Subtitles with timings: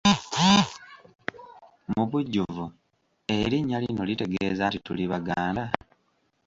[1.93, 2.65] Mu bujjuvu
[3.37, 5.65] erinnya lino litegeeza nti tuli Baganda?